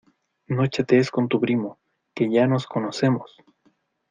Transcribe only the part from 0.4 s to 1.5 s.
No chatees con tu